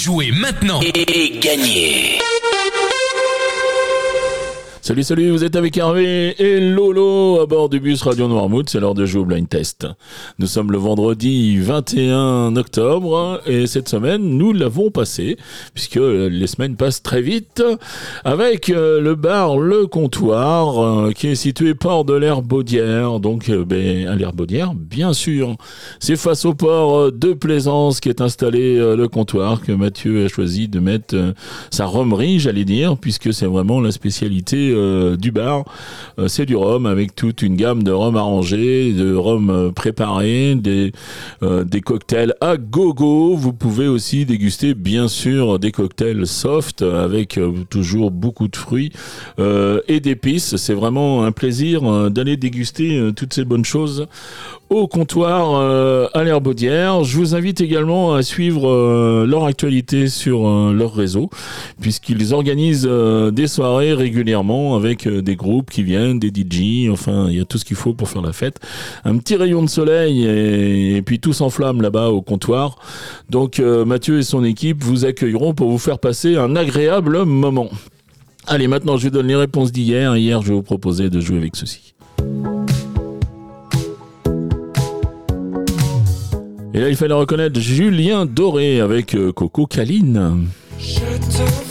Jouez 0.00 0.30
maintenant. 0.30 0.80
Et 0.80 1.40
gagnez 1.40 2.20
Salut, 4.88 5.02
salut, 5.02 5.30
vous 5.32 5.44
êtes 5.44 5.54
avec 5.54 5.76
Hervé 5.76 6.34
et 6.42 6.60
Lolo 6.60 7.40
à 7.42 7.44
bord 7.44 7.68
du 7.68 7.78
bus 7.78 8.00
Radio 8.00 8.26
Noirmouth. 8.26 8.70
C'est 8.70 8.80
l'heure 8.80 8.94
de 8.94 9.04
jouer 9.04 9.20
au 9.20 9.26
blind 9.26 9.46
test. 9.46 9.86
Nous 10.38 10.46
sommes 10.46 10.72
le 10.72 10.78
vendredi 10.78 11.58
21 11.58 12.56
octobre 12.56 13.42
et 13.44 13.66
cette 13.66 13.86
semaine, 13.90 14.22
nous 14.22 14.54
l'avons 14.54 14.90
passé 14.90 15.36
puisque 15.74 15.96
les 15.96 16.46
semaines 16.46 16.76
passent 16.76 17.02
très 17.02 17.20
vite 17.20 17.62
avec 18.24 18.70
euh, 18.70 18.98
le 19.02 19.14
bar 19.14 19.58
Le 19.58 19.86
Comptoir 19.86 20.82
euh, 20.82 21.12
qui 21.12 21.26
est 21.26 21.34
situé 21.34 21.74
port 21.74 22.06
de 22.06 22.14
l'Herbaudière. 22.14 23.20
Donc, 23.20 23.50
euh, 23.50 23.66
ben, 23.66 24.08
à 24.08 24.16
l'Herbaudière, 24.16 24.72
bien 24.74 25.12
sûr. 25.12 25.56
C'est 26.00 26.16
face 26.16 26.46
au 26.46 26.54
port 26.54 27.12
de 27.12 27.34
Plaisance 27.34 28.00
qui 28.00 28.08
est 28.08 28.22
installé 28.22 28.78
le 28.78 29.06
comptoir 29.06 29.60
que 29.60 29.72
Mathieu 29.72 30.24
a 30.24 30.28
choisi 30.28 30.66
de 30.66 30.80
mettre 30.80 31.34
sa 31.70 31.84
romerie, 31.84 32.38
j'allais 32.38 32.64
dire, 32.64 32.96
puisque 32.96 33.34
c'est 33.34 33.44
vraiment 33.44 33.82
la 33.82 33.92
spécialité 33.92 34.77
euh, 34.78 35.16
du 35.16 35.32
bar. 35.32 35.64
Euh, 36.18 36.28
c'est 36.28 36.46
du 36.46 36.56
rhum 36.56 36.86
avec 36.86 37.14
toute 37.14 37.42
une 37.42 37.56
gamme 37.56 37.82
de 37.82 37.92
rhum 37.92 38.16
arrangé, 38.16 38.92
de 38.92 39.14
rhum 39.14 39.50
euh, 39.50 39.70
préparé, 39.70 40.54
des, 40.54 40.92
des 41.42 41.80
cocktails 41.80 42.34
à 42.40 42.56
gogo. 42.56 43.34
Vous 43.34 43.52
pouvez 43.52 43.88
aussi 43.88 44.24
déguster 44.24 44.74
bien 44.74 45.08
sûr 45.08 45.58
des 45.58 45.72
cocktails 45.72 46.26
soft 46.26 46.82
avec 46.82 47.38
toujours 47.70 48.10
beaucoup 48.10 48.48
de 48.48 48.56
fruits 48.56 48.92
et 49.38 50.00
d'épices. 50.00 50.56
C'est 50.56 50.74
vraiment 50.74 51.24
un 51.24 51.32
plaisir 51.32 52.10
d'aller 52.10 52.36
déguster 52.36 53.10
toutes 53.14 53.34
ces 53.34 53.44
bonnes 53.44 53.64
choses 53.64 54.06
au 54.70 54.86
comptoir 54.86 56.10
à 56.14 56.24
l'Herbaudière. 56.24 57.04
Je 57.04 57.16
vous 57.16 57.34
invite 57.34 57.60
également 57.60 58.14
à 58.14 58.22
suivre 58.22 59.24
leur 59.24 59.44
actualité 59.44 60.08
sur 60.08 60.48
leur 60.72 60.94
réseau, 60.94 61.30
puisqu'ils 61.80 62.34
organisent 62.34 62.88
des 63.32 63.46
soirées 63.46 63.94
régulièrement 63.94 64.76
avec 64.76 65.06
euh, 65.06 65.22
des 65.22 65.36
groupes 65.36 65.70
qui 65.70 65.82
viennent, 65.82 66.18
des 66.18 66.28
DJ, 66.28 66.88
enfin 66.90 67.28
il 67.28 67.36
y 67.36 67.40
a 67.40 67.44
tout 67.44 67.58
ce 67.58 67.64
qu'il 67.64 67.76
faut 67.76 67.92
pour 67.92 68.08
faire 68.08 68.22
la 68.22 68.32
fête. 68.32 68.58
Un 69.04 69.16
petit 69.18 69.36
rayon 69.36 69.62
de 69.62 69.68
soleil 69.68 70.24
et, 70.24 71.02
puis 71.02 71.18
tout 71.18 71.32
s'enflamme 71.32 71.82
là-bas 71.82 72.08
au 72.08 72.22
comptoir. 72.22 72.78
Donc 73.30 73.60
euh, 73.60 73.84
Mathieu 73.84 74.18
et 74.18 74.22
son 74.22 74.44
équipe 74.44 74.82
vous 74.82 75.04
accueilleront 75.04 75.54
pour 75.54 75.70
vous 75.70 75.78
faire 75.78 75.98
passer 75.98 76.36
un 76.36 76.56
agréable 76.56 77.24
moment. 77.24 77.68
Allez, 78.46 78.68
maintenant 78.68 78.96
je 78.96 79.04
vous 79.04 79.10
donne 79.10 79.26
les 79.26 79.36
réponses 79.36 79.72
d'hier. 79.72 80.16
Hier, 80.16 80.40
je 80.42 80.48
vais 80.48 80.54
vous 80.54 80.62
proposer 80.62 81.10
de 81.10 81.20
jouer 81.20 81.38
avec 81.38 81.56
ceci. 81.56 81.94
Et 86.78 86.80
là, 86.80 86.88
il 86.90 86.94
fallait 86.94 87.12
reconnaître 87.12 87.58
Julien 87.58 88.24
Doré 88.24 88.78
avec 88.78 89.16
euh, 89.16 89.32
Coco 89.32 89.66
Caline. 89.66 90.46
Je 90.78 91.00
te 91.00 91.68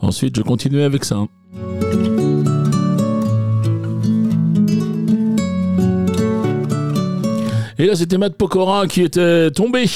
Ensuite, 0.00 0.36
je 0.36 0.42
continue 0.42 0.82
avec 0.82 1.04
ça. 1.04 1.26
Et 7.82 7.86
là, 7.86 7.96
c'était 7.96 8.16
Matt 8.16 8.36
Pokora 8.36 8.86
qui 8.86 9.02
était 9.02 9.50
tombé. 9.50 9.86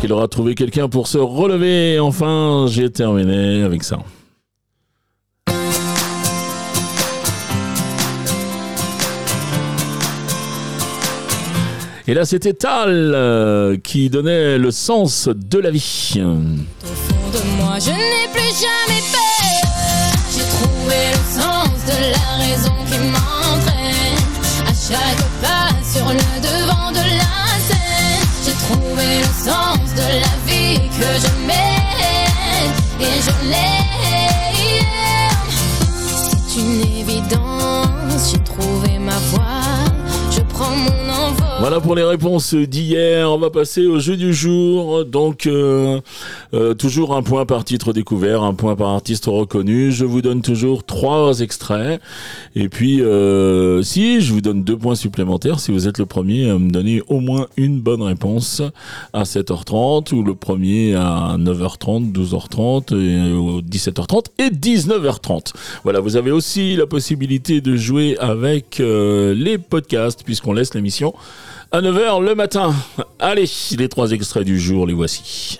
qu'il 0.00 0.12
aura 0.12 0.26
trouvé 0.26 0.56
quelqu'un 0.56 0.88
pour 0.88 1.06
se 1.06 1.18
relever. 1.18 2.00
Enfin, 2.00 2.66
j'ai 2.68 2.90
terminé 2.90 3.62
avec 3.62 3.84
ça. 3.84 3.98
Et 12.10 12.14
là, 12.14 12.24
c'était 12.24 12.54
Tal 12.54 13.12
euh, 13.14 13.76
qui 13.76 14.08
donnait 14.08 14.56
le 14.56 14.70
sens 14.70 15.28
de 15.28 15.58
la 15.58 15.70
vie. 15.70 16.14
Au 16.16 16.86
fond 16.86 17.30
de 17.34 17.60
moi, 17.60 17.74
je 17.78 17.90
n'ai 17.90 18.26
plus 18.32 18.50
jamais 18.64 19.02
peur. 19.12 19.70
J'ai 20.32 20.46
trouvé 20.56 20.96
le 21.12 21.38
sens 21.38 21.68
de 21.84 21.98
la 22.14 22.28
raison 22.46 22.72
qui 22.90 22.98
m'entraîne. 23.12 24.16
À 24.64 24.72
chaque 24.72 25.22
pas 25.42 25.68
sur 25.84 26.08
le 26.08 26.40
devant 26.40 26.90
de 26.92 27.04
la 27.18 27.44
scène, 27.68 28.24
j'ai 28.42 28.54
trouvé 28.54 29.18
le 29.18 29.50
sens 29.50 29.94
de 29.94 30.08
la 30.24 30.34
vie 30.46 30.88
que 30.88 31.10
je 31.20 31.27
Voilà 41.60 41.80
pour 41.80 41.96
les 41.96 42.04
réponses 42.04 42.54
d'hier. 42.54 43.28
On 43.32 43.36
va 43.36 43.50
passer 43.50 43.84
au 43.84 43.98
jeu 43.98 44.16
du 44.16 44.32
jour. 44.32 45.04
Donc, 45.04 45.46
euh, 45.46 46.00
euh, 46.54 46.72
toujours 46.72 47.16
un 47.16 47.22
point 47.22 47.46
par 47.46 47.64
titre 47.64 47.92
découvert, 47.92 48.44
un 48.44 48.54
point 48.54 48.76
par 48.76 48.90
artiste 48.90 49.26
reconnu. 49.26 49.90
Je 49.90 50.04
vous 50.04 50.22
donne 50.22 50.40
toujours 50.40 50.84
trois 50.84 51.40
extraits. 51.40 52.00
Et 52.54 52.68
puis, 52.68 53.02
euh, 53.02 53.82
si, 53.82 54.20
je 54.20 54.32
vous 54.32 54.40
donne 54.40 54.62
deux 54.62 54.76
points 54.76 54.94
supplémentaires 54.94 55.58
si 55.58 55.72
vous 55.72 55.88
êtes 55.88 55.98
le 55.98 56.06
premier 56.06 56.48
à 56.48 56.56
me 56.58 56.70
donner 56.70 57.02
au 57.08 57.18
moins 57.18 57.48
une 57.56 57.80
bonne 57.80 58.02
réponse 58.02 58.62
à 59.12 59.24
7h30 59.24 60.14
ou 60.14 60.22
le 60.22 60.36
premier 60.36 60.94
à 60.94 61.34
9h30, 61.38 62.12
12h30, 62.12 62.94
et 62.94 63.62
17h30 63.68 64.26
et 64.38 64.50
19h30. 64.50 65.54
Voilà, 65.82 65.98
vous 65.98 66.16
avez 66.16 66.30
aussi 66.30 66.76
la 66.76 66.86
possibilité 66.86 67.60
de 67.60 67.74
jouer 67.74 68.16
avec 68.18 68.78
les 68.78 69.58
podcasts 69.58 70.22
puisqu'on 70.22 70.52
laisse 70.52 70.72
l'émission 70.72 71.14
à 71.72 71.80
9h 71.80 72.22
le 72.22 72.34
matin. 72.34 72.74
Allez, 73.18 73.50
les 73.76 73.88
trois 73.88 74.10
extraits 74.12 74.44
du 74.44 74.58
jour, 74.58 74.86
les 74.86 74.94
voici. 74.94 75.58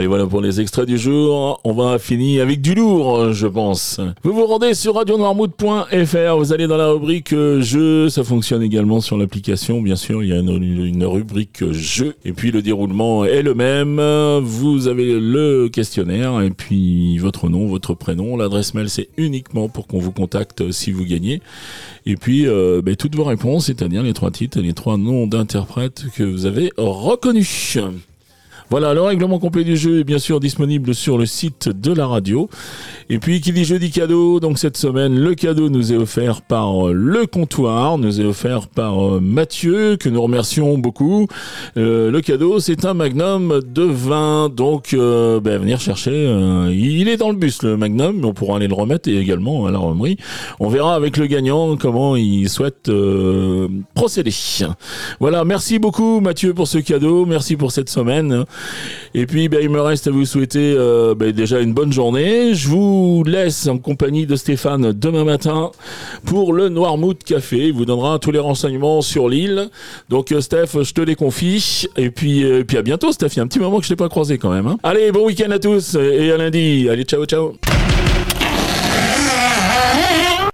Et 0.00 0.06
voilà 0.06 0.26
pour 0.26 0.40
les 0.40 0.62
extraits 0.62 0.86
du 0.86 0.96
jour. 0.96 1.60
On 1.62 1.74
va 1.74 1.98
finir 1.98 2.42
avec 2.42 2.62
du 2.62 2.74
lourd, 2.74 3.34
je 3.34 3.46
pense. 3.46 4.00
Vous 4.22 4.32
vous 4.32 4.46
rendez 4.46 4.72
sur 4.72 4.94
radionoirmout.fr, 4.94 6.36
vous 6.38 6.52
allez 6.54 6.66
dans 6.66 6.78
la 6.78 6.88
rubrique 6.88 7.34
jeux, 7.34 8.08
ça 8.08 8.24
fonctionne 8.24 8.62
également 8.62 9.02
sur 9.02 9.18
l'application, 9.18 9.82
bien 9.82 9.96
sûr, 9.96 10.22
il 10.22 10.30
y 10.30 10.32
a 10.32 10.38
une, 10.38 11.04
rubrique 11.04 11.70
jeux, 11.70 12.14
et 12.24 12.32
puis 12.32 12.50
le 12.50 12.62
déroulement 12.62 13.26
est 13.26 13.42
le 13.42 13.54
même. 13.54 14.00
Vous 14.42 14.88
avez 14.88 15.20
le 15.20 15.68
questionnaire, 15.68 16.40
et 16.40 16.50
puis 16.50 17.18
votre 17.18 17.50
nom, 17.50 17.66
votre 17.66 17.92
prénom, 17.92 18.38
l'adresse 18.38 18.72
mail, 18.72 18.88
c'est 18.88 19.10
uniquement 19.18 19.68
pour 19.68 19.86
qu'on 19.86 19.98
vous 19.98 20.12
contacte 20.12 20.72
si 20.72 20.92
vous 20.92 21.04
gagnez. 21.04 21.42
Et 22.06 22.16
puis, 22.16 22.46
euh, 22.46 22.80
ben, 22.82 22.96
toutes 22.96 23.16
vos 23.16 23.24
réponses, 23.24 23.66
c'est-à-dire 23.66 24.02
les 24.02 24.14
trois 24.14 24.30
titres 24.30 24.58
et 24.58 24.62
les 24.62 24.72
trois 24.72 24.96
noms 24.96 25.26
d'interprètes 25.26 26.04
que 26.16 26.22
vous 26.22 26.46
avez 26.46 26.72
reconnus. 26.78 27.78
Voilà, 28.70 28.94
le 28.94 29.02
règlement 29.02 29.40
complet 29.40 29.64
du 29.64 29.76
jeu 29.76 29.98
est 29.98 30.04
bien 30.04 30.20
sûr 30.20 30.38
disponible 30.38 30.94
sur 30.94 31.18
le 31.18 31.26
site 31.26 31.68
de 31.68 31.92
la 31.92 32.06
radio. 32.06 32.48
Et 33.08 33.18
puis, 33.18 33.40
qui 33.40 33.50
dit 33.50 33.64
jeudi 33.64 33.90
cadeau, 33.90 34.38
donc 34.38 34.58
cette 34.58 34.76
semaine, 34.76 35.18
le 35.18 35.34
cadeau 35.34 35.68
nous 35.68 35.92
est 35.92 35.96
offert 35.96 36.40
par 36.40 36.86
euh, 36.86 36.92
Le 36.92 37.26
Comptoir, 37.26 37.98
nous 37.98 38.20
est 38.20 38.24
offert 38.24 38.68
par 38.68 39.04
euh, 39.04 39.18
Mathieu, 39.20 39.96
que 39.96 40.08
nous 40.08 40.22
remercions 40.22 40.78
beaucoup. 40.78 41.26
Euh, 41.76 42.12
le 42.12 42.20
cadeau, 42.20 42.60
c'est 42.60 42.84
un 42.84 42.94
magnum 42.94 43.60
de 43.66 43.82
vin, 43.82 44.48
donc 44.48 44.94
ben, 44.94 45.58
venir 45.58 45.80
chercher. 45.80 46.12
il 46.70 47.08
est 47.08 47.16
dans 47.16 47.30
le 47.30 47.36
bus, 47.36 47.64
le 47.64 47.76
magnum, 47.76 48.20
mais 48.20 48.26
on 48.26 48.34
pourra 48.34 48.58
aller 48.58 48.68
le 48.68 48.74
remettre 48.74 49.08
et 49.08 49.18
également 49.18 49.66
à 49.66 49.72
la 49.72 49.78
romerie. 49.78 50.16
On 50.60 50.68
verra 50.68 50.94
avec 50.94 51.16
le 51.16 51.26
gagnant 51.26 51.76
comment 51.76 52.14
il 52.14 52.48
souhaite 52.48 52.88
procéder. 53.94 54.32
Voilà, 55.18 55.44
merci 55.44 55.80
beaucoup 55.80 56.20
Mathieu 56.20 56.54
pour 56.54 56.68
ce 56.68 56.78
cadeau, 56.78 57.26
merci 57.26 57.56
pour 57.56 57.72
cette 57.72 57.88
semaine. 57.88 58.44
Et 59.14 59.26
puis, 59.26 59.48
ben, 59.48 59.58
il 59.62 59.70
me 59.70 59.80
reste 59.80 60.06
à 60.06 60.10
vous 60.10 60.24
souhaiter 60.24 60.74
euh, 60.76 61.14
ben, 61.16 61.32
déjà 61.32 61.60
une 61.60 61.72
bonne 61.74 61.92
journée. 61.92 62.54
Je 62.54 62.68
vous 62.68 63.24
laisse 63.26 63.66
en 63.66 63.78
compagnie 63.78 64.26
de 64.26 64.36
Stéphane 64.36 64.92
demain 64.92 65.24
matin 65.24 65.72
pour 66.26 66.52
le 66.52 66.68
Noirmouth 66.68 67.24
Café. 67.24 67.68
Il 67.68 67.72
vous 67.72 67.84
donnera 67.84 68.18
tous 68.18 68.30
les 68.30 68.38
renseignements 68.38 69.00
sur 69.02 69.28
l'île. 69.28 69.68
Donc, 70.08 70.30
euh, 70.30 70.40
Steph, 70.40 70.82
je 70.82 70.92
te 70.92 71.00
les 71.00 71.16
confie. 71.16 71.86
Et 71.96 72.10
puis, 72.10 72.44
euh, 72.44 72.62
à 72.76 72.82
bientôt, 72.82 73.10
Steph. 73.10 73.28
Il 73.32 73.36
y 73.38 73.40
a 73.40 73.42
un 73.42 73.48
petit 73.48 73.58
moment 73.58 73.78
que 73.78 73.84
je 73.84 73.88
t'ai 73.88 73.96
pas 73.96 74.08
croisé 74.08 74.38
quand 74.38 74.50
même. 74.50 74.66
hein. 74.68 74.78
Allez, 74.82 75.10
bon 75.10 75.26
week-end 75.26 75.50
à 75.50 75.58
tous 75.58 75.96
et 75.96 76.30
à 76.30 76.36
lundi. 76.36 76.88
Allez, 76.88 77.04
ciao, 77.04 77.24
ciao. 77.24 77.69